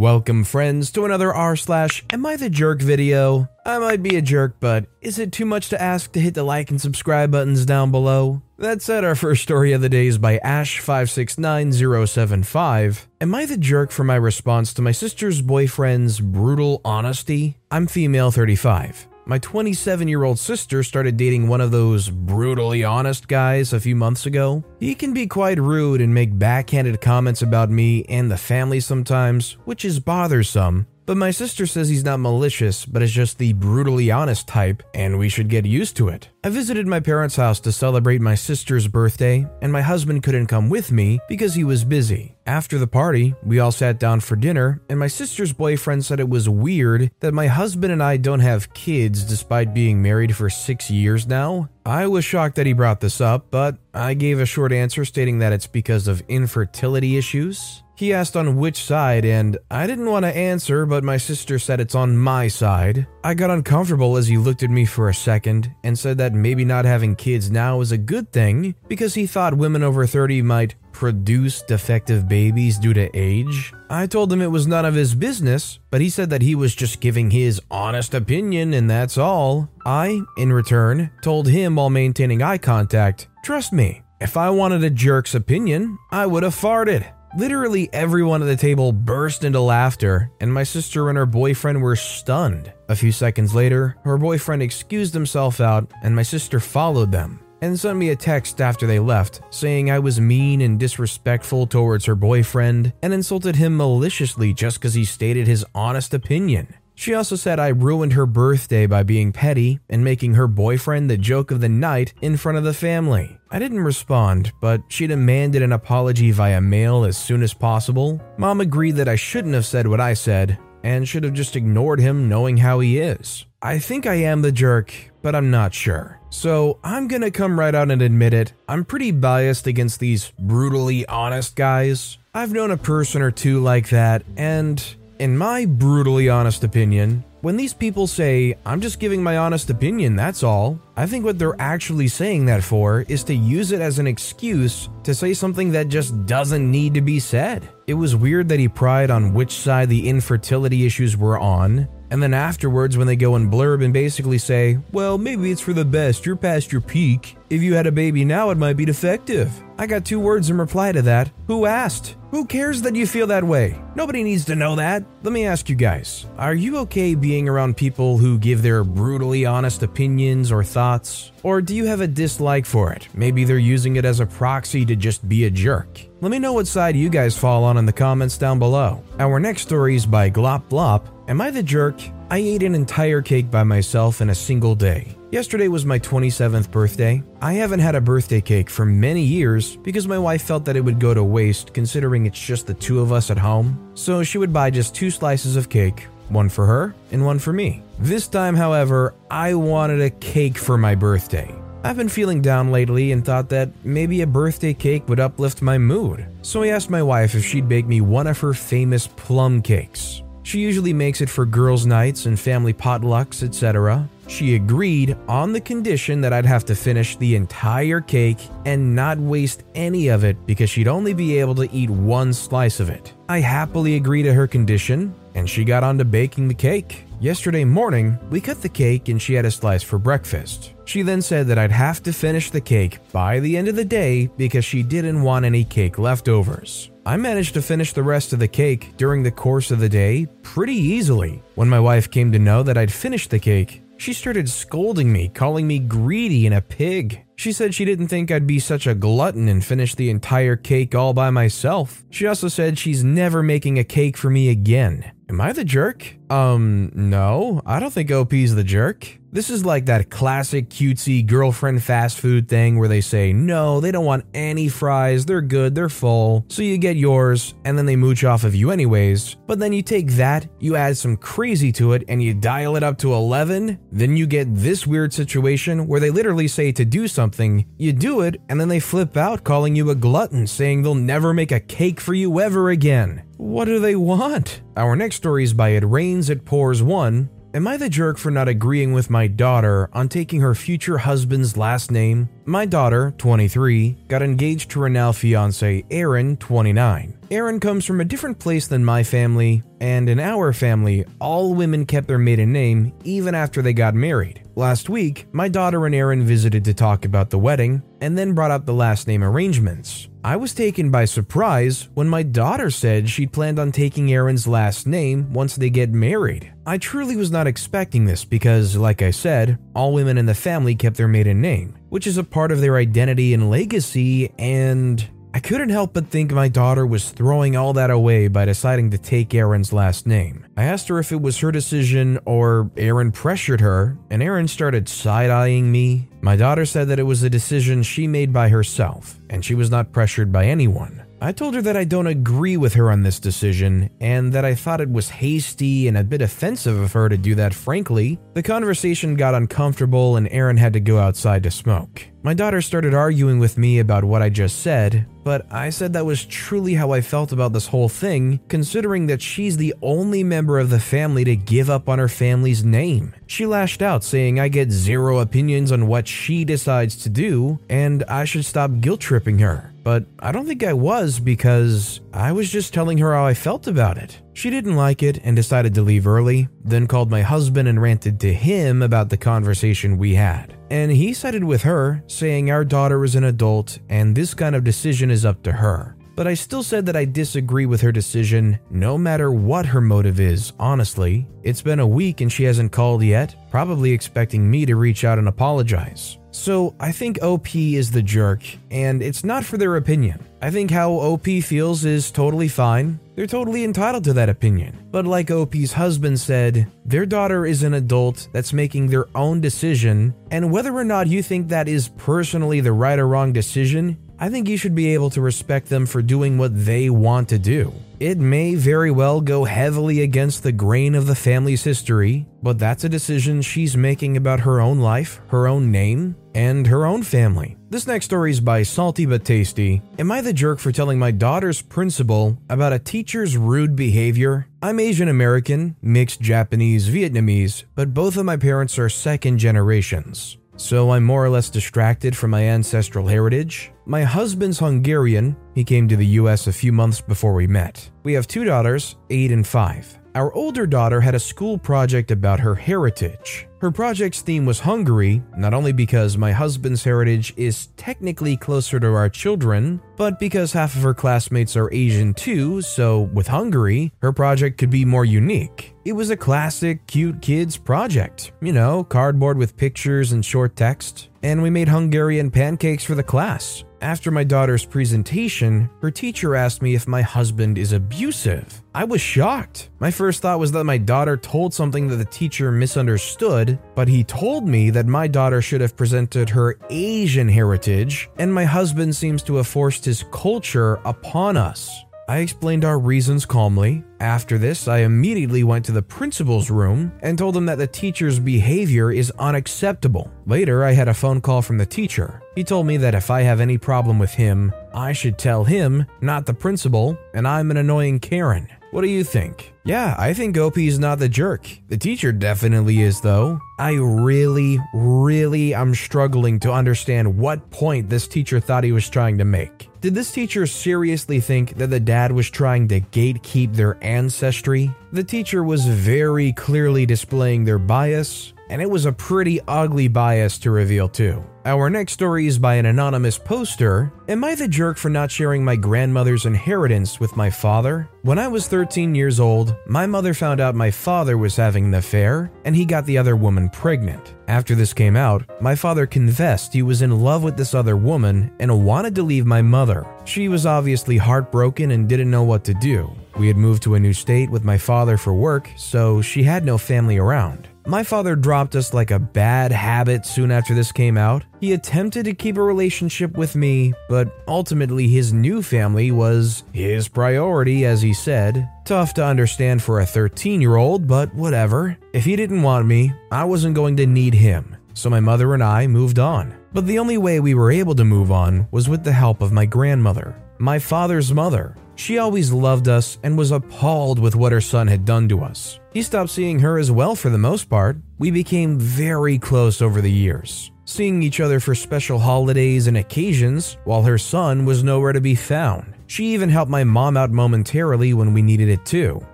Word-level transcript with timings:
Welcome, 0.00 0.44
friends, 0.44 0.90
to 0.92 1.04
another 1.04 1.30
r 1.30 1.56
slash 1.56 2.06
Am 2.08 2.24
I 2.24 2.36
the 2.36 2.48
Jerk 2.48 2.80
video. 2.80 3.50
I 3.66 3.78
might 3.78 4.02
be 4.02 4.16
a 4.16 4.22
jerk, 4.22 4.56
but 4.58 4.86
is 5.02 5.18
it 5.18 5.30
too 5.30 5.44
much 5.44 5.68
to 5.68 5.78
ask 5.78 6.12
to 6.12 6.20
hit 6.20 6.32
the 6.32 6.42
like 6.42 6.70
and 6.70 6.80
subscribe 6.80 7.32
buttons 7.32 7.66
down 7.66 7.90
below? 7.90 8.40
That 8.56 8.80
said, 8.80 9.04
our 9.04 9.14
first 9.14 9.42
story 9.42 9.72
of 9.72 9.82
the 9.82 9.90
day 9.90 10.06
is 10.06 10.16
by 10.16 10.38
Ash569075. 10.38 13.06
Am 13.20 13.34
I 13.34 13.44
the 13.44 13.58
jerk 13.58 13.90
for 13.90 14.04
my 14.04 14.16
response 14.16 14.72
to 14.72 14.80
my 14.80 14.92
sister's 14.92 15.42
boyfriend's 15.42 16.18
brutal 16.18 16.80
honesty? 16.82 17.58
I'm 17.70 17.86
female 17.86 18.30
35. 18.30 19.06
My 19.30 19.38
27 19.38 20.08
year 20.08 20.24
old 20.24 20.40
sister 20.40 20.82
started 20.82 21.16
dating 21.16 21.46
one 21.46 21.60
of 21.60 21.70
those 21.70 22.10
brutally 22.10 22.82
honest 22.82 23.28
guys 23.28 23.72
a 23.72 23.78
few 23.78 23.94
months 23.94 24.26
ago. 24.26 24.64
He 24.80 24.92
can 24.96 25.14
be 25.14 25.28
quite 25.28 25.60
rude 25.60 26.00
and 26.00 26.12
make 26.12 26.36
backhanded 26.36 27.00
comments 27.00 27.40
about 27.40 27.70
me 27.70 28.04
and 28.08 28.28
the 28.28 28.36
family 28.36 28.80
sometimes, 28.80 29.52
which 29.66 29.84
is 29.84 30.00
bothersome. 30.00 30.88
But 31.10 31.16
my 31.16 31.32
sister 31.32 31.66
says 31.66 31.88
he's 31.88 32.04
not 32.04 32.20
malicious, 32.20 32.86
but 32.86 33.02
is 33.02 33.10
just 33.10 33.38
the 33.38 33.52
brutally 33.54 34.12
honest 34.12 34.46
type, 34.46 34.80
and 34.94 35.18
we 35.18 35.28
should 35.28 35.48
get 35.48 35.66
used 35.66 35.96
to 35.96 36.06
it. 36.06 36.28
I 36.44 36.50
visited 36.50 36.86
my 36.86 37.00
parents' 37.00 37.34
house 37.34 37.58
to 37.62 37.72
celebrate 37.72 38.20
my 38.20 38.36
sister's 38.36 38.86
birthday, 38.86 39.44
and 39.60 39.72
my 39.72 39.80
husband 39.80 40.22
couldn't 40.22 40.46
come 40.46 40.70
with 40.70 40.92
me 40.92 41.18
because 41.28 41.56
he 41.56 41.64
was 41.64 41.82
busy. 41.82 42.36
After 42.46 42.78
the 42.78 42.86
party, 42.86 43.34
we 43.44 43.58
all 43.58 43.72
sat 43.72 43.98
down 43.98 44.20
for 44.20 44.36
dinner, 44.36 44.82
and 44.88 45.00
my 45.00 45.08
sister's 45.08 45.52
boyfriend 45.52 46.04
said 46.04 46.20
it 46.20 46.28
was 46.28 46.48
weird 46.48 47.10
that 47.18 47.34
my 47.34 47.48
husband 47.48 47.92
and 47.92 48.04
I 48.04 48.16
don't 48.16 48.38
have 48.38 48.72
kids 48.72 49.24
despite 49.24 49.74
being 49.74 50.00
married 50.00 50.36
for 50.36 50.48
six 50.48 50.92
years 50.92 51.26
now. 51.26 51.70
I 51.84 52.06
was 52.06 52.24
shocked 52.24 52.54
that 52.54 52.66
he 52.66 52.72
brought 52.72 53.00
this 53.00 53.20
up, 53.20 53.50
but 53.50 53.78
I 53.92 54.14
gave 54.14 54.38
a 54.38 54.46
short 54.46 54.72
answer 54.72 55.04
stating 55.04 55.40
that 55.40 55.52
it's 55.52 55.66
because 55.66 56.06
of 56.06 56.22
infertility 56.28 57.16
issues. 57.16 57.82
He 58.00 58.14
asked 58.14 58.34
on 58.34 58.56
which 58.56 58.82
side, 58.82 59.26
and 59.26 59.58
I 59.70 59.86
didn't 59.86 60.08
want 60.08 60.24
to 60.24 60.34
answer, 60.34 60.86
but 60.86 61.04
my 61.04 61.18
sister 61.18 61.58
said 61.58 61.80
it's 61.80 61.94
on 61.94 62.16
my 62.16 62.48
side. 62.48 63.06
I 63.22 63.34
got 63.34 63.50
uncomfortable 63.50 64.16
as 64.16 64.26
he 64.26 64.38
looked 64.38 64.62
at 64.62 64.70
me 64.70 64.86
for 64.86 65.10
a 65.10 65.14
second 65.14 65.70
and 65.84 65.98
said 65.98 66.16
that 66.16 66.32
maybe 66.32 66.64
not 66.64 66.86
having 66.86 67.14
kids 67.14 67.50
now 67.50 67.82
is 67.82 67.92
a 67.92 67.98
good 67.98 68.32
thing 68.32 68.74
because 68.88 69.12
he 69.12 69.26
thought 69.26 69.52
women 69.52 69.82
over 69.82 70.06
30 70.06 70.40
might 70.40 70.76
produce 70.92 71.60
defective 71.60 72.26
babies 72.26 72.78
due 72.78 72.94
to 72.94 73.14
age. 73.14 73.74
I 73.90 74.06
told 74.06 74.32
him 74.32 74.40
it 74.40 74.50
was 74.50 74.66
none 74.66 74.86
of 74.86 74.94
his 74.94 75.14
business, 75.14 75.78
but 75.90 76.00
he 76.00 76.08
said 76.08 76.30
that 76.30 76.40
he 76.40 76.54
was 76.54 76.74
just 76.74 77.02
giving 77.02 77.30
his 77.30 77.60
honest 77.70 78.14
opinion 78.14 78.72
and 78.72 78.88
that's 78.88 79.18
all. 79.18 79.68
I, 79.84 80.22
in 80.38 80.54
return, 80.54 81.10
told 81.20 81.48
him 81.48 81.76
while 81.76 81.90
maintaining 81.90 82.40
eye 82.40 82.56
contact, 82.56 83.28
Trust 83.44 83.74
me, 83.74 84.00
if 84.22 84.38
I 84.38 84.48
wanted 84.48 84.84
a 84.84 84.88
jerk's 84.88 85.34
opinion, 85.34 85.98
I 86.10 86.24
would 86.24 86.44
have 86.44 86.54
farted. 86.54 87.06
Literally 87.36 87.88
everyone 87.92 88.42
at 88.42 88.46
the 88.46 88.56
table 88.56 88.90
burst 88.90 89.44
into 89.44 89.60
laughter, 89.60 90.32
and 90.40 90.52
my 90.52 90.64
sister 90.64 91.08
and 91.10 91.16
her 91.16 91.26
boyfriend 91.26 91.80
were 91.80 91.94
stunned. 91.94 92.72
A 92.88 92.96
few 92.96 93.12
seconds 93.12 93.54
later, 93.54 93.94
her 94.02 94.18
boyfriend 94.18 94.62
excused 94.62 95.14
himself 95.14 95.60
out, 95.60 95.92
and 96.02 96.14
my 96.14 96.24
sister 96.24 96.58
followed 96.58 97.12
them 97.12 97.38
and 97.62 97.78
sent 97.78 97.98
me 97.98 98.08
a 98.08 98.16
text 98.16 98.60
after 98.60 98.86
they 98.86 98.98
left 98.98 99.42
saying 99.50 99.90
I 99.90 99.98
was 99.98 100.20
mean 100.20 100.60
and 100.62 100.80
disrespectful 100.80 101.66
towards 101.66 102.04
her 102.06 102.14
boyfriend 102.14 102.92
and 103.02 103.12
insulted 103.12 103.54
him 103.54 103.76
maliciously 103.76 104.52
just 104.52 104.80
because 104.80 104.94
he 104.94 105.04
stated 105.04 105.46
his 105.46 105.64
honest 105.74 106.14
opinion. 106.14 106.74
She 107.00 107.14
also 107.14 107.34
said 107.34 107.58
I 107.58 107.68
ruined 107.68 108.12
her 108.12 108.26
birthday 108.26 108.84
by 108.84 109.04
being 109.04 109.32
petty 109.32 109.80
and 109.88 110.04
making 110.04 110.34
her 110.34 110.46
boyfriend 110.46 111.08
the 111.08 111.16
joke 111.16 111.50
of 111.50 111.62
the 111.62 111.68
night 111.70 112.12
in 112.20 112.36
front 112.36 112.58
of 112.58 112.64
the 112.64 112.74
family. 112.74 113.38
I 113.50 113.58
didn't 113.58 113.80
respond, 113.80 114.52
but 114.60 114.82
she 114.88 115.06
demanded 115.06 115.62
an 115.62 115.72
apology 115.72 116.30
via 116.30 116.60
mail 116.60 117.04
as 117.06 117.16
soon 117.16 117.42
as 117.42 117.54
possible. 117.54 118.20
Mom 118.36 118.60
agreed 118.60 118.96
that 118.96 119.08
I 119.08 119.16
shouldn't 119.16 119.54
have 119.54 119.64
said 119.64 119.86
what 119.86 119.98
I 119.98 120.12
said 120.12 120.58
and 120.84 121.08
should 121.08 121.24
have 121.24 121.32
just 121.32 121.56
ignored 121.56 122.00
him 122.00 122.28
knowing 122.28 122.58
how 122.58 122.80
he 122.80 122.98
is. 122.98 123.46
I 123.62 123.78
think 123.78 124.04
I 124.04 124.16
am 124.16 124.42
the 124.42 124.52
jerk, 124.52 124.92
but 125.22 125.34
I'm 125.34 125.50
not 125.50 125.72
sure. 125.72 126.20
So 126.28 126.80
I'm 126.84 127.08
gonna 127.08 127.30
come 127.30 127.58
right 127.58 127.74
out 127.74 127.90
and 127.90 128.02
admit 128.02 128.34
it. 128.34 128.52
I'm 128.68 128.84
pretty 128.84 129.10
biased 129.10 129.66
against 129.66 130.00
these 130.00 130.34
brutally 130.38 131.06
honest 131.06 131.56
guys. 131.56 132.18
I've 132.34 132.52
known 132.52 132.70
a 132.70 132.76
person 132.76 133.22
or 133.22 133.30
two 133.30 133.60
like 133.60 133.88
that, 133.88 134.22
and 134.36 134.84
in 135.20 135.36
my 135.36 135.66
brutally 135.66 136.30
honest 136.30 136.64
opinion, 136.64 137.22
when 137.42 137.58
these 137.58 137.74
people 137.74 138.06
say, 138.06 138.54
I'm 138.64 138.80
just 138.80 138.98
giving 138.98 139.22
my 139.22 139.36
honest 139.36 139.68
opinion, 139.68 140.16
that's 140.16 140.42
all, 140.42 140.80
I 140.96 141.04
think 141.04 141.26
what 141.26 141.38
they're 141.38 141.60
actually 141.60 142.08
saying 142.08 142.46
that 142.46 142.64
for 142.64 143.02
is 143.02 143.22
to 143.24 143.34
use 143.34 143.70
it 143.70 143.82
as 143.82 143.98
an 143.98 144.06
excuse 144.06 144.88
to 145.04 145.14
say 145.14 145.34
something 145.34 145.72
that 145.72 145.88
just 145.88 146.24
doesn't 146.24 146.70
need 146.70 146.94
to 146.94 147.02
be 147.02 147.20
said. 147.20 147.68
It 147.86 147.94
was 147.94 148.16
weird 148.16 148.48
that 148.48 148.60
he 148.60 148.68
pried 148.68 149.10
on 149.10 149.34
which 149.34 149.52
side 149.52 149.90
the 149.90 150.08
infertility 150.08 150.86
issues 150.86 151.18
were 151.18 151.38
on, 151.38 151.86
and 152.10 152.22
then 152.22 152.34
afterwards, 152.34 152.96
when 152.96 153.06
they 153.06 153.16
go 153.16 153.36
and 153.36 153.50
blurb 153.50 153.84
and 153.84 153.92
basically 153.92 154.38
say, 154.38 154.78
well, 154.92 155.16
maybe 155.16 155.50
it's 155.50 155.60
for 155.60 155.72
the 155.72 155.84
best, 155.84 156.26
you're 156.26 156.36
past 156.36 156.72
your 156.72 156.80
peak. 156.80 157.36
If 157.50 157.62
you 157.62 157.74
had 157.74 157.86
a 157.86 157.92
baby 157.92 158.24
now, 158.24 158.50
it 158.50 158.58
might 158.58 158.76
be 158.76 158.84
defective. 158.84 159.50
I 159.78 159.86
got 159.86 160.04
two 160.04 160.20
words 160.20 160.50
in 160.50 160.58
reply 160.58 160.92
to 160.92 161.02
that. 161.02 161.30
Who 161.46 161.66
asked? 161.66 162.16
Who 162.30 162.44
cares 162.44 162.82
that 162.82 162.94
you 162.94 163.06
feel 163.06 163.26
that 163.28 163.42
way? 163.42 163.76
Nobody 163.96 164.22
needs 164.22 164.44
to 164.44 164.54
know 164.54 164.76
that. 164.76 165.04
Let 165.24 165.32
me 165.32 165.46
ask 165.46 165.68
you 165.68 165.74
guys 165.74 166.26
are 166.38 166.54
you 166.54 166.78
okay 166.78 167.14
being 167.16 167.48
around 167.48 167.76
people 167.76 168.18
who 168.18 168.38
give 168.38 168.62
their 168.62 168.84
brutally 168.84 169.46
honest 169.46 169.82
opinions 169.82 170.52
or 170.52 170.62
thoughts? 170.62 171.32
Or 171.42 171.60
do 171.60 171.74
you 171.74 171.86
have 171.86 172.00
a 172.00 172.06
dislike 172.06 172.66
for 172.66 172.92
it? 172.92 173.08
Maybe 173.14 173.44
they're 173.44 173.58
using 173.58 173.96
it 173.96 174.04
as 174.04 174.20
a 174.20 174.26
proxy 174.26 174.84
to 174.86 174.94
just 174.94 175.28
be 175.28 175.44
a 175.44 175.50
jerk. 175.50 176.00
Let 176.20 176.30
me 176.30 176.38
know 176.38 176.52
what 176.52 176.66
side 176.68 176.94
you 176.94 177.08
guys 177.08 177.36
fall 177.36 177.64
on 177.64 177.78
in 177.78 177.86
the 177.86 177.92
comments 177.92 178.36
down 178.38 178.58
below. 178.58 179.02
Our 179.18 179.40
next 179.40 179.62
story 179.62 179.96
is 179.96 180.06
by 180.06 180.30
Glop 180.30 180.64
Glop. 180.68 181.06
Am 181.30 181.40
I 181.40 181.52
the 181.52 181.62
jerk? 181.62 181.94
I 182.28 182.38
ate 182.38 182.64
an 182.64 182.74
entire 182.74 183.22
cake 183.22 183.52
by 183.52 183.62
myself 183.62 184.20
in 184.20 184.30
a 184.30 184.34
single 184.34 184.74
day. 184.74 185.16
Yesterday 185.30 185.68
was 185.68 185.86
my 185.86 185.96
27th 185.96 186.72
birthday. 186.72 187.22
I 187.40 187.52
haven't 187.52 187.78
had 187.78 187.94
a 187.94 188.00
birthday 188.00 188.40
cake 188.40 188.68
for 188.68 188.84
many 188.84 189.22
years 189.22 189.76
because 189.76 190.08
my 190.08 190.18
wife 190.18 190.42
felt 190.42 190.64
that 190.64 190.74
it 190.74 190.80
would 190.80 190.98
go 190.98 191.14
to 191.14 191.22
waste 191.22 191.72
considering 191.72 192.26
it's 192.26 192.44
just 192.44 192.66
the 192.66 192.74
two 192.74 192.98
of 192.98 193.12
us 193.12 193.30
at 193.30 193.38
home. 193.38 193.92
So 193.94 194.24
she 194.24 194.38
would 194.38 194.52
buy 194.52 194.70
just 194.70 194.92
two 194.92 195.08
slices 195.08 195.54
of 195.54 195.68
cake, 195.68 196.08
one 196.30 196.48
for 196.48 196.66
her 196.66 196.96
and 197.12 197.24
one 197.24 197.38
for 197.38 197.52
me. 197.52 197.84
This 198.00 198.26
time, 198.26 198.56
however, 198.56 199.14
I 199.30 199.54
wanted 199.54 200.00
a 200.00 200.10
cake 200.10 200.58
for 200.58 200.76
my 200.76 200.96
birthday. 200.96 201.54
I've 201.84 201.96
been 201.96 202.08
feeling 202.08 202.42
down 202.42 202.72
lately 202.72 203.12
and 203.12 203.24
thought 203.24 203.50
that 203.50 203.70
maybe 203.84 204.22
a 204.22 204.26
birthday 204.26 204.74
cake 204.74 205.08
would 205.08 205.20
uplift 205.20 205.62
my 205.62 205.78
mood. 205.78 206.26
So 206.42 206.64
I 206.64 206.70
asked 206.70 206.90
my 206.90 207.04
wife 207.04 207.36
if 207.36 207.44
she'd 207.44 207.68
bake 207.68 207.86
me 207.86 208.00
one 208.00 208.26
of 208.26 208.40
her 208.40 208.52
famous 208.52 209.06
plum 209.06 209.62
cakes. 209.62 210.24
She 210.50 210.58
usually 210.58 210.92
makes 210.92 211.20
it 211.20 211.30
for 211.30 211.46
girls' 211.46 211.86
nights 211.86 212.26
and 212.26 212.36
family 212.36 212.72
potlucks, 212.72 213.44
etc. 213.44 214.08
She 214.26 214.56
agreed 214.56 215.16
on 215.28 215.52
the 215.52 215.60
condition 215.60 216.20
that 216.22 216.32
I'd 216.32 216.44
have 216.44 216.64
to 216.64 216.74
finish 216.74 217.14
the 217.14 217.36
entire 217.36 218.00
cake 218.00 218.38
and 218.66 218.92
not 218.92 219.16
waste 219.18 219.62
any 219.76 220.08
of 220.08 220.24
it 220.24 220.44
because 220.46 220.68
she'd 220.68 220.88
only 220.88 221.14
be 221.14 221.38
able 221.38 221.54
to 221.54 221.72
eat 221.72 221.88
one 221.88 222.32
slice 222.32 222.80
of 222.80 222.90
it. 222.90 223.14
I 223.28 223.38
happily 223.38 223.94
agreed 223.94 224.24
to 224.24 224.34
her 224.34 224.48
condition 224.48 225.14
and 225.36 225.48
she 225.48 225.62
got 225.62 225.84
on 225.84 225.98
to 225.98 226.04
baking 226.04 226.48
the 226.48 226.54
cake. 226.54 227.04
Yesterday 227.20 227.64
morning, 227.64 228.18
we 228.28 228.40
cut 228.40 228.60
the 228.60 228.68
cake 228.68 229.08
and 229.08 229.22
she 229.22 229.34
had 229.34 229.44
a 229.44 229.52
slice 229.52 229.84
for 229.84 230.00
breakfast. 230.00 230.72
She 230.84 231.02
then 231.02 231.22
said 231.22 231.46
that 231.46 231.58
I'd 231.58 231.70
have 231.70 232.02
to 232.02 232.12
finish 232.12 232.50
the 232.50 232.60
cake 232.60 232.98
by 233.12 233.38
the 233.38 233.56
end 233.56 233.68
of 233.68 233.76
the 233.76 233.84
day 233.84 234.28
because 234.36 234.64
she 234.64 234.82
didn't 234.82 235.22
want 235.22 235.44
any 235.44 235.62
cake 235.62 235.96
leftovers. 235.96 236.89
I 237.06 237.16
managed 237.16 237.54
to 237.54 237.62
finish 237.62 237.92
the 237.92 238.02
rest 238.02 238.32
of 238.32 238.38
the 238.38 238.48
cake 238.48 238.94
during 238.96 239.22
the 239.22 239.30
course 239.30 239.70
of 239.70 239.80
the 239.80 239.88
day 239.88 240.26
pretty 240.42 240.74
easily. 240.74 241.42
When 241.54 241.68
my 241.68 241.80
wife 241.80 242.10
came 242.10 242.30
to 242.32 242.38
know 242.38 242.62
that 242.62 242.76
I'd 242.76 242.92
finished 242.92 243.30
the 243.30 243.38
cake, 243.38 243.82
she 243.96 244.12
started 244.12 244.48
scolding 244.48 245.12
me, 245.12 245.28
calling 245.28 245.66
me 245.66 245.78
greedy 245.78 246.46
and 246.46 246.54
a 246.54 246.60
pig. 246.60 247.24
She 247.36 247.52
said 247.52 247.74
she 247.74 247.84
didn't 247.86 248.08
think 248.08 248.30
I'd 248.30 248.46
be 248.46 248.58
such 248.58 248.86
a 248.86 248.94
glutton 248.94 249.48
and 249.48 249.64
finish 249.64 249.94
the 249.94 250.10
entire 250.10 250.56
cake 250.56 250.94
all 250.94 251.14
by 251.14 251.30
myself. 251.30 252.04
She 252.10 252.26
also 252.26 252.48
said 252.48 252.78
she's 252.78 253.02
never 253.02 253.42
making 253.42 253.78
a 253.78 253.84
cake 253.84 254.16
for 254.16 254.28
me 254.28 254.50
again. 254.50 255.10
Am 255.28 255.40
I 255.40 255.52
the 255.52 255.64
jerk? 255.64 256.19
Um, 256.30 256.92
no, 256.94 257.60
I 257.66 257.80
don't 257.80 257.92
think 257.92 258.12
OP's 258.12 258.54
the 258.54 258.62
jerk. 258.62 259.18
This 259.32 259.48
is 259.48 259.64
like 259.64 259.86
that 259.86 260.10
classic 260.10 260.70
cutesy 260.70 261.24
girlfriend 261.24 261.84
fast 261.84 262.18
food 262.18 262.48
thing 262.48 262.78
where 262.78 262.88
they 262.88 263.00
say, 263.00 263.32
no, 263.32 263.80
they 263.80 263.92
don't 263.92 264.04
want 264.04 264.24
any 264.34 264.68
fries, 264.68 265.24
they're 265.24 265.40
good, 265.40 265.72
they're 265.72 265.88
full, 265.88 266.44
so 266.48 266.62
you 266.62 266.78
get 266.78 266.96
yours, 266.96 267.54
and 267.64 267.78
then 267.78 267.86
they 267.86 267.94
mooch 267.94 268.24
off 268.24 268.42
of 268.42 268.56
you 268.56 268.72
anyways. 268.72 269.36
But 269.46 269.60
then 269.60 269.72
you 269.72 269.82
take 269.82 270.08
that, 270.12 270.48
you 270.58 270.74
add 270.74 270.96
some 270.96 271.16
crazy 271.16 271.70
to 271.72 271.92
it, 271.92 272.02
and 272.08 272.20
you 272.20 272.34
dial 272.34 272.74
it 272.74 272.82
up 272.82 272.98
to 272.98 273.14
11, 273.14 273.78
then 273.92 274.16
you 274.16 274.26
get 274.26 274.52
this 274.52 274.84
weird 274.84 275.12
situation 275.12 275.86
where 275.86 276.00
they 276.00 276.10
literally 276.10 276.48
say 276.48 276.72
to 276.72 276.84
do 276.84 277.06
something, 277.06 277.64
you 277.78 277.92
do 277.92 278.22
it, 278.22 278.40
and 278.48 278.60
then 278.60 278.68
they 278.68 278.80
flip 278.80 279.16
out 279.16 279.44
calling 279.44 279.76
you 279.76 279.90
a 279.90 279.94
glutton, 279.94 280.44
saying 280.44 280.82
they'll 280.82 280.94
never 280.96 281.32
make 281.32 281.52
a 281.52 281.60
cake 281.60 282.00
for 282.00 282.14
you 282.14 282.40
ever 282.40 282.70
again. 282.70 283.22
What 283.36 283.64
do 283.64 283.78
they 283.78 283.96
want? 283.96 284.60
Our 284.76 284.96
next 284.96 285.16
story 285.16 285.44
is 285.44 285.54
by 285.54 285.70
It 285.70 285.82
Rains, 285.82 286.19
It 286.28 286.44
Pours 286.44 286.82
1, 286.82 287.30
Am 287.52 287.66
I 287.66 287.76
the 287.76 287.88
jerk 287.88 288.16
for 288.16 288.30
not 288.30 288.46
agreeing 288.46 288.92
with 288.92 289.10
my 289.10 289.26
daughter 289.26 289.90
on 289.92 290.08
taking 290.08 290.40
her 290.40 290.54
future 290.54 290.98
husband's 290.98 291.56
last 291.56 291.90
name? 291.90 292.28
My 292.44 292.64
daughter, 292.64 293.12
23, 293.18 294.04
got 294.06 294.22
engaged 294.22 294.70
to 294.70 294.82
her 294.82 294.88
now 294.88 295.10
fiance, 295.10 295.84
Aaron, 295.90 296.36
29. 296.36 297.18
Aaron 297.32 297.58
comes 297.58 297.84
from 297.84 298.00
a 298.00 298.04
different 298.04 298.38
place 298.38 298.68
than 298.68 298.84
my 298.84 299.02
family, 299.02 299.64
and 299.80 300.08
in 300.08 300.20
our 300.20 300.52
family, 300.52 301.04
all 301.20 301.54
women 301.54 301.86
kept 301.86 302.06
their 302.06 302.18
maiden 302.18 302.52
name 302.52 302.92
even 303.02 303.34
after 303.34 303.62
they 303.62 303.72
got 303.72 303.94
married. 303.94 304.44
Last 304.54 304.88
week, 304.88 305.26
my 305.32 305.48
daughter 305.48 305.86
and 305.86 305.94
Aaron 305.94 306.22
visited 306.22 306.64
to 306.66 306.74
talk 306.74 307.04
about 307.04 307.30
the 307.30 307.38
wedding 307.38 307.82
and 308.00 308.16
then 308.16 308.34
brought 308.34 308.50
up 308.50 308.66
the 308.66 308.74
last 308.74 309.08
name 309.08 309.24
arrangements. 309.24 310.09
I 310.22 310.36
was 310.36 310.52
taken 310.52 310.90
by 310.90 311.06
surprise 311.06 311.88
when 311.94 312.06
my 312.06 312.22
daughter 312.22 312.68
said 312.68 313.08
she'd 313.08 313.32
planned 313.32 313.58
on 313.58 313.72
taking 313.72 314.12
Aaron's 314.12 314.46
last 314.46 314.86
name 314.86 315.32
once 315.32 315.56
they 315.56 315.70
get 315.70 315.90
married. 315.90 316.52
I 316.66 316.76
truly 316.76 317.16
was 317.16 317.30
not 317.30 317.46
expecting 317.46 318.04
this 318.04 318.22
because, 318.22 318.76
like 318.76 319.00
I 319.00 319.12
said, 319.12 319.58
all 319.74 319.94
women 319.94 320.18
in 320.18 320.26
the 320.26 320.34
family 320.34 320.74
kept 320.74 320.98
their 320.98 321.08
maiden 321.08 321.40
name, 321.40 321.74
which 321.88 322.06
is 322.06 322.18
a 322.18 322.24
part 322.24 322.52
of 322.52 322.60
their 322.60 322.76
identity 322.76 323.32
and 323.32 323.48
legacy, 323.48 324.30
and 324.38 325.08
I 325.32 325.38
couldn't 325.38 325.68
help 325.68 325.94
but 325.94 326.08
think 326.08 326.32
my 326.32 326.48
daughter 326.48 326.84
was 326.84 327.10
throwing 327.10 327.56
all 327.56 327.72
that 327.74 327.90
away 327.90 328.26
by 328.26 328.44
deciding 328.44 328.90
to 328.90 328.98
take 328.98 329.32
Aaron's 329.32 329.72
last 329.72 330.06
name. 330.06 330.44
I 330.56 330.64
asked 330.64 330.88
her 330.88 330.98
if 330.98 331.12
it 331.12 331.22
was 331.22 331.38
her 331.38 331.52
decision 331.52 332.18
or 332.24 332.70
Aaron 332.76 333.12
pressured 333.12 333.60
her, 333.60 333.96
and 334.10 334.22
Aaron 334.22 334.48
started 334.48 334.88
side 334.88 335.30
eyeing 335.30 335.70
me. 335.70 336.08
My 336.20 336.34
daughter 336.34 336.66
said 336.66 336.88
that 336.88 336.98
it 336.98 337.04
was 337.04 337.22
a 337.22 337.30
decision 337.30 337.82
she 337.84 338.08
made 338.08 338.32
by 338.32 338.48
herself, 338.48 339.20
and 339.30 339.44
she 339.44 339.54
was 339.54 339.70
not 339.70 339.92
pressured 339.92 340.32
by 340.32 340.46
anyone. 340.46 341.04
I 341.22 341.32
told 341.32 341.54
her 341.54 341.60
that 341.62 341.76
I 341.76 341.84
don't 341.84 342.06
agree 342.06 342.56
with 342.56 342.72
her 342.74 342.90
on 342.90 343.02
this 343.02 343.20
decision 343.20 343.90
and 344.00 344.32
that 344.32 344.46
I 344.46 344.54
thought 344.54 344.80
it 344.80 344.90
was 344.90 345.10
hasty 345.10 345.86
and 345.86 345.98
a 345.98 346.04
bit 346.04 346.22
offensive 346.22 346.80
of 346.80 346.94
her 346.94 347.10
to 347.10 347.18
do 347.18 347.34
that, 347.34 347.52
frankly. 347.52 348.18
The 348.32 348.42
conversation 348.42 349.16
got 349.16 349.34
uncomfortable 349.34 350.16
and 350.16 350.28
Aaron 350.30 350.56
had 350.56 350.72
to 350.72 350.80
go 350.80 350.98
outside 350.98 351.42
to 351.42 351.50
smoke. 351.50 352.06
My 352.22 352.32
daughter 352.32 352.62
started 352.62 352.94
arguing 352.94 353.38
with 353.38 353.58
me 353.58 353.78
about 353.78 354.04
what 354.04 354.22
I 354.22 354.30
just 354.30 354.60
said, 354.60 355.06
but 355.24 355.50
I 355.52 355.70
said 355.70 355.92
that 355.92 356.06
was 356.06 356.24
truly 356.24 356.74
how 356.74 356.92
I 356.92 357.00
felt 357.02 357.32
about 357.32 357.52
this 357.52 357.66
whole 357.66 357.88
thing, 357.88 358.40
considering 358.48 359.06
that 359.06 359.22
she's 359.22 359.56
the 359.56 359.74
only 359.82 360.24
member 360.24 360.58
of 360.58 360.70
the 360.70 360.80
family 360.80 361.24
to 361.24 361.36
give 361.36 361.68
up 361.70 361.88
on 361.88 361.98
her 361.98 362.08
family's 362.08 362.64
name. 362.64 363.14
She 363.26 363.46
lashed 363.46 363.80
out, 363.80 364.04
saying 364.04 364.38
I 364.38 364.48
get 364.48 364.70
zero 364.70 365.18
opinions 365.18 365.72
on 365.72 365.86
what 365.86 366.08
she 366.08 366.44
decides 366.44 366.96
to 366.96 367.08
do, 367.08 367.58
and 367.68 368.04
I 368.04 368.24
should 368.24 368.44
stop 368.44 368.80
guilt 368.80 369.00
tripping 369.00 369.38
her. 369.38 369.69
But 369.82 370.04
I 370.18 370.30
don't 370.32 370.46
think 370.46 370.62
I 370.62 370.72
was 370.72 371.18
because 371.18 372.00
I 372.12 372.32
was 372.32 372.50
just 372.50 372.74
telling 372.74 372.98
her 372.98 373.14
how 373.14 373.26
I 373.26 373.34
felt 373.34 373.66
about 373.66 373.98
it. 373.98 374.20
She 374.34 374.50
didn't 374.50 374.76
like 374.76 375.02
it 375.02 375.18
and 375.24 375.34
decided 375.34 375.74
to 375.74 375.82
leave 375.82 376.06
early, 376.06 376.48
then 376.64 376.86
called 376.86 377.10
my 377.10 377.22
husband 377.22 377.68
and 377.68 377.80
ranted 377.80 378.20
to 378.20 378.32
him 378.32 378.82
about 378.82 379.08
the 379.08 379.16
conversation 379.16 379.98
we 379.98 380.14
had. 380.14 380.54
And 380.70 380.90
he 380.90 381.14
sided 381.14 381.44
with 381.44 381.62
her, 381.62 382.02
saying 382.06 382.50
our 382.50 382.64
daughter 382.64 383.02
is 383.04 383.14
an 383.14 383.24
adult 383.24 383.78
and 383.88 384.14
this 384.14 384.34
kind 384.34 384.54
of 384.54 384.64
decision 384.64 385.10
is 385.10 385.24
up 385.24 385.42
to 385.44 385.52
her. 385.52 385.96
But 386.20 386.26
I 386.26 386.34
still 386.34 386.62
said 386.62 386.84
that 386.84 386.96
I 386.96 387.06
disagree 387.06 387.64
with 387.64 387.80
her 387.80 387.92
decision, 387.92 388.58
no 388.68 388.98
matter 388.98 389.32
what 389.32 389.64
her 389.64 389.80
motive 389.80 390.20
is, 390.20 390.52
honestly. 390.58 391.26
It's 391.42 391.62
been 391.62 391.80
a 391.80 391.86
week 391.86 392.20
and 392.20 392.30
she 392.30 392.44
hasn't 392.44 392.72
called 392.72 393.02
yet, 393.02 393.34
probably 393.50 393.90
expecting 393.90 394.50
me 394.50 394.66
to 394.66 394.76
reach 394.76 395.02
out 395.02 395.18
and 395.18 395.28
apologize. 395.28 396.18
So 396.30 396.74
I 396.78 396.92
think 396.92 397.22
OP 397.22 397.56
is 397.56 397.90
the 397.90 398.02
jerk, 398.02 398.42
and 398.70 399.02
it's 399.02 399.24
not 399.24 399.46
for 399.46 399.56
their 399.56 399.76
opinion. 399.76 400.22
I 400.42 400.50
think 400.50 400.70
how 400.70 400.92
OP 400.92 401.24
feels 401.42 401.86
is 401.86 402.10
totally 402.10 402.48
fine. 402.48 403.00
They're 403.16 403.26
totally 403.26 403.64
entitled 403.64 404.04
to 404.04 404.12
that 404.12 404.28
opinion. 404.28 404.78
But 404.90 405.06
like 405.06 405.30
OP's 405.30 405.72
husband 405.72 406.20
said, 406.20 406.70
their 406.84 407.06
daughter 407.06 407.46
is 407.46 407.62
an 407.62 407.74
adult 407.74 408.28
that's 408.32 408.52
making 408.52 408.88
their 408.88 409.06
own 409.16 409.40
decision, 409.40 410.14
and 410.30 410.52
whether 410.52 410.74
or 410.74 410.84
not 410.84 411.06
you 411.06 411.22
think 411.22 411.48
that 411.48 411.66
is 411.66 411.88
personally 411.88 412.60
the 412.60 412.72
right 412.72 412.98
or 412.98 413.08
wrong 413.08 413.32
decision, 413.32 413.96
I 414.22 414.28
think 414.28 414.50
you 414.50 414.58
should 414.58 414.74
be 414.74 414.92
able 414.92 415.08
to 415.10 415.22
respect 415.22 415.70
them 415.70 415.86
for 415.86 416.02
doing 416.02 416.36
what 416.36 416.66
they 416.66 416.90
want 416.90 417.30
to 417.30 417.38
do. 417.38 417.72
It 418.00 418.18
may 418.18 418.54
very 418.54 418.90
well 418.90 419.22
go 419.22 419.44
heavily 419.44 420.02
against 420.02 420.42
the 420.42 420.52
grain 420.52 420.94
of 420.94 421.06
the 421.06 421.14
family's 421.14 421.64
history, 421.64 422.26
but 422.42 422.58
that's 422.58 422.84
a 422.84 422.88
decision 422.90 423.40
she's 423.40 423.78
making 423.78 424.18
about 424.18 424.40
her 424.40 424.60
own 424.60 424.78
life, 424.78 425.22
her 425.28 425.48
own 425.48 425.70
name, 425.70 426.16
and 426.34 426.66
her 426.66 426.84
own 426.84 427.02
family. 427.02 427.56
This 427.70 427.86
next 427.86 428.04
story 428.04 428.30
is 428.30 428.40
by 428.40 428.62
Salty 428.62 429.06
But 429.06 429.24
Tasty. 429.24 429.80
Am 429.98 430.12
I 430.12 430.20
the 430.20 430.34
jerk 430.34 430.58
for 430.58 430.70
telling 430.70 430.98
my 430.98 431.12
daughter's 431.12 431.62
principal 431.62 432.36
about 432.50 432.74
a 432.74 432.78
teacher's 432.78 433.38
rude 433.38 433.74
behavior? 433.74 434.48
I'm 434.60 434.80
Asian 434.80 435.08
American, 435.08 435.76
mixed 435.80 436.20
Japanese, 436.20 436.90
Vietnamese, 436.90 437.64
but 437.74 437.94
both 437.94 438.18
of 438.18 438.26
my 438.26 438.36
parents 438.36 438.78
are 438.78 438.90
second 438.90 439.38
generations. 439.38 440.36
So 440.60 440.90
I'm 440.90 441.04
more 441.04 441.24
or 441.24 441.30
less 441.30 441.48
distracted 441.48 442.14
from 442.14 442.32
my 442.32 442.42
ancestral 442.42 443.06
heritage. 443.06 443.72
My 443.90 444.04
husband's 444.04 444.60
Hungarian. 444.60 445.36
He 445.56 445.64
came 445.64 445.88
to 445.88 445.96
the 445.96 446.06
US 446.20 446.46
a 446.46 446.52
few 446.52 446.70
months 446.70 447.00
before 447.00 447.34
we 447.34 447.48
met. 447.48 447.90
We 448.04 448.12
have 448.12 448.28
two 448.28 448.44
daughters, 448.44 448.94
8 449.10 449.32
and 449.32 449.44
5. 449.44 449.98
Our 450.14 450.32
older 450.32 450.64
daughter 450.64 451.00
had 451.00 451.16
a 451.16 451.18
school 451.18 451.58
project 451.58 452.12
about 452.12 452.38
her 452.38 452.54
heritage. 452.54 453.48
Her 453.60 453.72
project's 453.72 454.20
theme 454.20 454.46
was 454.46 454.60
Hungary, 454.60 455.24
not 455.36 455.54
only 455.54 455.72
because 455.72 456.16
my 456.16 456.30
husband's 456.30 456.84
heritage 456.84 457.34
is 457.36 457.66
technically 457.76 458.36
closer 458.36 458.78
to 458.78 458.86
our 458.94 459.08
children, 459.08 459.80
but 459.96 460.20
because 460.20 460.52
half 460.52 460.76
of 460.76 460.82
her 460.82 460.94
classmates 460.94 461.56
are 461.56 461.72
Asian 461.72 462.14
too, 462.14 462.62
so 462.62 463.10
with 463.12 463.26
Hungary, 463.26 463.92
her 464.02 464.12
project 464.12 464.56
could 464.56 464.70
be 464.70 464.84
more 464.84 465.04
unique. 465.04 465.74
It 465.84 465.94
was 465.94 466.10
a 466.10 466.16
classic, 466.16 466.86
cute 466.86 467.20
kids 467.20 467.56
project. 467.56 468.30
You 468.40 468.52
know, 468.52 468.84
cardboard 468.84 469.36
with 469.36 469.56
pictures 469.56 470.12
and 470.12 470.24
short 470.24 470.54
text. 470.54 471.08
And 471.24 471.42
we 471.42 471.50
made 471.50 471.68
Hungarian 471.68 472.30
pancakes 472.30 472.84
for 472.84 472.94
the 472.94 473.02
class. 473.02 473.64
After 473.82 474.10
my 474.10 474.24
daughter's 474.24 474.66
presentation, 474.66 475.70
her 475.80 475.90
teacher 475.90 476.34
asked 476.34 476.60
me 476.60 476.74
if 476.74 476.86
my 476.86 477.00
husband 477.00 477.56
is 477.56 477.72
abusive. 477.72 478.62
I 478.74 478.84
was 478.84 479.00
shocked. 479.00 479.70
My 479.78 479.90
first 479.90 480.20
thought 480.20 480.38
was 480.38 480.52
that 480.52 480.64
my 480.64 480.76
daughter 480.76 481.16
told 481.16 481.54
something 481.54 481.88
that 481.88 481.96
the 481.96 482.04
teacher 482.04 482.52
misunderstood, 482.52 483.58
but 483.74 483.88
he 483.88 484.04
told 484.04 484.46
me 484.46 484.68
that 484.68 484.86
my 484.86 485.06
daughter 485.08 485.40
should 485.40 485.62
have 485.62 485.78
presented 485.78 486.28
her 486.28 486.58
Asian 486.68 487.28
heritage, 487.28 488.10
and 488.18 488.32
my 488.32 488.44
husband 488.44 488.94
seems 488.94 489.22
to 489.22 489.36
have 489.36 489.46
forced 489.46 489.86
his 489.86 490.04
culture 490.12 490.74
upon 490.84 491.38
us. 491.38 491.70
I 492.10 492.18
explained 492.18 492.64
our 492.64 492.76
reasons 492.76 493.24
calmly. 493.24 493.84
After 494.00 494.36
this, 494.36 494.66
I 494.66 494.78
immediately 494.78 495.44
went 495.44 495.64
to 495.66 495.72
the 495.72 495.80
principal's 495.80 496.50
room 496.50 496.90
and 497.02 497.16
told 497.16 497.36
him 497.36 497.46
that 497.46 497.58
the 497.58 497.68
teacher's 497.68 498.18
behavior 498.18 498.90
is 498.90 499.12
unacceptable. 499.20 500.10
Later, 500.26 500.64
I 500.64 500.72
had 500.72 500.88
a 500.88 500.94
phone 500.94 501.20
call 501.20 501.40
from 501.40 501.56
the 501.56 501.66
teacher. 501.66 502.20
He 502.34 502.42
told 502.42 502.66
me 502.66 502.78
that 502.78 502.96
if 502.96 503.12
I 503.12 503.20
have 503.20 503.38
any 503.38 503.58
problem 503.58 504.00
with 504.00 504.10
him, 504.10 504.52
I 504.74 504.92
should 504.92 505.18
tell 505.18 505.44
him, 505.44 505.86
not 506.00 506.26
the 506.26 506.34
principal, 506.34 506.98
and 507.14 507.28
I'm 507.28 507.52
an 507.52 507.58
annoying 507.58 508.00
Karen. 508.00 508.48
What 508.70 508.82
do 508.82 508.88
you 508.88 509.02
think? 509.02 509.52
Yeah, 509.64 509.96
I 509.98 510.14
think 510.14 510.38
OP 510.38 510.56
is 510.56 510.78
not 510.78 511.00
the 511.00 511.08
jerk. 511.08 511.48
The 511.68 511.76
teacher 511.76 512.12
definitely 512.12 512.82
is, 512.82 513.00
though. 513.00 513.40
I 513.58 513.72
really, 513.74 514.60
really 514.72 515.54
am 515.54 515.74
struggling 515.74 516.38
to 516.40 516.52
understand 516.52 517.18
what 517.18 517.50
point 517.50 517.88
this 517.88 518.06
teacher 518.06 518.38
thought 518.38 518.62
he 518.62 518.70
was 518.70 518.88
trying 518.88 519.18
to 519.18 519.24
make. 519.24 519.68
Did 519.80 519.96
this 519.96 520.12
teacher 520.12 520.46
seriously 520.46 521.18
think 521.18 521.56
that 521.56 521.70
the 521.70 521.80
dad 521.80 522.12
was 522.12 522.30
trying 522.30 522.68
to 522.68 522.80
gatekeep 522.80 523.56
their 523.56 523.76
ancestry? 523.82 524.72
The 524.92 525.04
teacher 525.04 525.42
was 525.42 525.66
very 525.66 526.32
clearly 526.32 526.86
displaying 526.86 527.44
their 527.44 527.58
bias, 527.58 528.34
and 528.50 528.62
it 528.62 528.70
was 528.70 528.86
a 528.86 528.92
pretty 528.92 529.40
ugly 529.48 529.88
bias 529.88 530.38
to 530.38 530.52
reveal, 530.52 530.88
too. 530.88 531.24
Our 531.46 531.70
next 531.70 531.94
story 531.94 532.26
is 532.26 532.38
by 532.38 532.56
an 532.56 532.66
anonymous 532.66 533.16
poster. 533.16 533.90
Am 534.08 534.22
I 534.24 534.34
the 534.34 534.46
jerk 534.46 534.76
for 534.76 534.90
not 534.90 535.10
sharing 535.10 535.42
my 535.42 535.56
grandmother's 535.56 536.26
inheritance 536.26 537.00
with 537.00 537.16
my 537.16 537.30
father? 537.30 537.88
When 538.02 538.18
I 538.18 538.28
was 538.28 538.46
13 538.46 538.94
years 538.94 539.18
old, 539.18 539.56
my 539.66 539.86
mother 539.86 540.12
found 540.12 540.40
out 540.40 540.54
my 540.54 540.70
father 540.70 541.16
was 541.16 541.36
having 541.36 541.64
an 541.64 541.74
affair 541.74 542.30
and 542.44 542.54
he 542.54 542.66
got 542.66 542.84
the 542.84 542.98
other 542.98 543.16
woman 543.16 543.48
pregnant. 543.48 544.14
After 544.28 544.54
this 544.54 544.74
came 544.74 544.96
out, 544.96 545.24
my 545.40 545.54
father 545.54 545.86
confessed 545.86 546.52
he 546.52 546.60
was 546.60 546.82
in 546.82 547.00
love 547.00 547.22
with 547.22 547.38
this 547.38 547.54
other 547.54 547.76
woman 547.76 548.30
and 548.38 548.66
wanted 548.66 548.94
to 548.96 549.02
leave 549.02 549.24
my 549.24 549.40
mother. 549.40 549.86
She 550.04 550.28
was 550.28 550.44
obviously 550.44 550.98
heartbroken 550.98 551.70
and 551.70 551.88
didn't 551.88 552.10
know 552.10 552.22
what 552.22 552.44
to 552.44 552.54
do. 552.54 552.94
We 553.18 553.28
had 553.28 553.38
moved 553.38 553.62
to 553.62 553.76
a 553.76 553.80
new 553.80 553.94
state 553.94 554.30
with 554.30 554.44
my 554.44 554.58
father 554.58 554.98
for 554.98 555.14
work, 555.14 555.48
so 555.56 556.02
she 556.02 556.22
had 556.22 556.44
no 556.44 556.58
family 556.58 556.98
around. 556.98 557.48
My 557.70 557.84
father 557.84 558.16
dropped 558.16 558.56
us 558.56 558.74
like 558.74 558.90
a 558.90 558.98
bad 558.98 559.52
habit 559.52 560.04
soon 560.04 560.32
after 560.32 560.54
this 560.54 560.72
came 560.72 560.98
out. 560.98 561.24
He 561.40 561.52
attempted 561.52 562.06
to 562.06 562.14
keep 562.14 562.36
a 562.36 562.42
relationship 562.42 563.16
with 563.16 563.36
me, 563.36 563.74
but 563.88 564.12
ultimately 564.26 564.88
his 564.88 565.12
new 565.12 565.40
family 565.40 565.92
was 565.92 566.42
his 566.52 566.88
priority, 566.88 567.64
as 567.64 567.80
he 567.80 567.94
said. 567.94 568.50
Tough 568.64 568.92
to 568.94 569.04
understand 569.04 569.62
for 569.62 569.78
a 569.78 569.86
13 569.86 570.40
year 570.40 570.56
old, 570.56 570.88
but 570.88 571.14
whatever. 571.14 571.78
If 571.92 572.04
he 572.04 572.16
didn't 572.16 572.42
want 572.42 572.66
me, 572.66 572.92
I 573.12 573.22
wasn't 573.22 573.54
going 573.54 573.76
to 573.76 573.86
need 573.86 574.14
him. 574.14 574.56
So 574.74 574.90
my 574.90 574.98
mother 574.98 575.32
and 575.32 575.44
I 575.44 575.68
moved 575.68 576.00
on. 576.00 576.34
But 576.52 576.66
the 576.66 576.80
only 576.80 576.98
way 576.98 577.20
we 577.20 577.34
were 577.34 577.52
able 577.52 577.76
to 577.76 577.84
move 577.84 578.10
on 578.10 578.48
was 578.50 578.68
with 578.68 578.82
the 578.82 578.90
help 578.90 579.22
of 579.22 579.30
my 579.30 579.46
grandmother, 579.46 580.16
my 580.40 580.58
father's 580.58 581.12
mother. 581.12 581.54
She 581.76 581.98
always 581.98 582.32
loved 582.32 582.68
us 582.68 582.98
and 583.02 583.16
was 583.16 583.30
appalled 583.30 583.98
with 583.98 584.16
what 584.16 584.32
her 584.32 584.40
son 584.40 584.66
had 584.66 584.84
done 584.84 585.08
to 585.08 585.20
us. 585.20 585.60
He 585.72 585.82
stopped 585.82 586.10
seeing 586.10 586.38
her 586.40 586.58
as 586.58 586.70
well 586.70 586.94
for 586.94 587.10
the 587.10 587.18
most 587.18 587.48
part. 587.48 587.76
We 587.98 588.10
became 588.10 588.58
very 588.58 589.18
close 589.18 589.62
over 589.62 589.80
the 589.80 589.90
years, 589.90 590.50
seeing 590.64 591.02
each 591.02 591.20
other 591.20 591.40
for 591.40 591.54
special 591.54 591.98
holidays 591.98 592.66
and 592.66 592.76
occasions, 592.76 593.56
while 593.64 593.82
her 593.82 593.98
son 593.98 594.44
was 594.44 594.64
nowhere 594.64 594.92
to 594.92 595.00
be 595.00 595.14
found. 595.14 595.74
She 595.86 596.14
even 596.14 596.28
helped 596.28 596.50
my 596.50 596.64
mom 596.64 596.96
out 596.96 597.10
momentarily 597.10 597.94
when 597.94 598.14
we 598.14 598.22
needed 598.22 598.48
it 598.48 598.64
too. 598.64 599.04